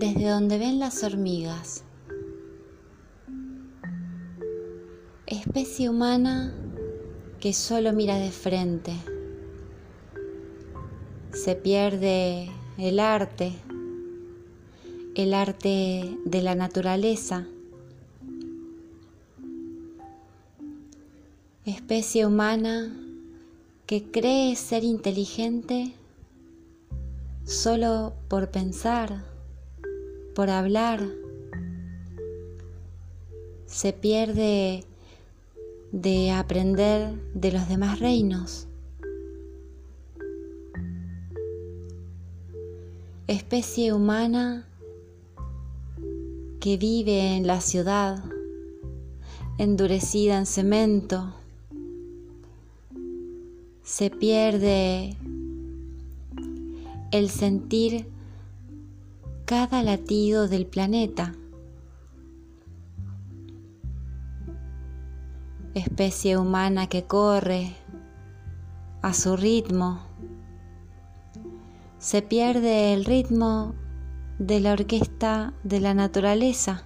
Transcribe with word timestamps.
desde 0.00 0.30
donde 0.30 0.56
ven 0.56 0.78
las 0.78 1.04
hormigas. 1.04 1.84
Especie 5.26 5.90
humana 5.90 6.54
que 7.38 7.52
solo 7.52 7.92
mira 7.92 8.16
de 8.16 8.30
frente. 8.30 8.94
Se 11.34 11.54
pierde 11.54 12.48
el 12.78 12.98
arte, 12.98 13.52
el 15.16 15.34
arte 15.34 16.16
de 16.24 16.42
la 16.42 16.54
naturaleza. 16.54 17.46
Especie 21.66 22.24
humana 22.24 22.90
que 23.84 24.10
cree 24.10 24.56
ser 24.56 24.82
inteligente 24.82 25.92
solo 27.44 28.14
por 28.28 28.50
pensar, 28.50 29.28
por 30.40 30.48
hablar. 30.48 31.06
Se 33.66 33.92
pierde 33.92 34.86
de 35.92 36.30
aprender 36.30 37.12
de 37.34 37.52
los 37.52 37.68
demás 37.68 38.00
reinos. 38.00 38.66
Especie 43.26 43.92
humana 43.92 44.66
que 46.58 46.78
vive 46.78 47.36
en 47.36 47.46
la 47.46 47.60
ciudad, 47.60 48.24
endurecida 49.58 50.38
en 50.38 50.46
cemento, 50.46 51.34
se 53.82 54.08
pierde 54.08 55.18
el 57.10 57.28
sentir 57.28 58.06
cada 59.50 59.82
latido 59.82 60.46
del 60.46 60.64
planeta. 60.64 61.34
especie 65.74 66.36
humana 66.38 66.86
que 66.86 67.02
corre 67.02 67.72
a 69.02 69.12
su 69.12 69.36
ritmo, 69.36 70.02
se 71.98 72.22
pierde 72.22 72.92
el 72.92 73.04
ritmo 73.04 73.74
de 74.38 74.60
la 74.60 74.72
orquesta 74.72 75.52
de 75.64 75.80
la 75.80 75.94
naturaleza. 75.94 76.84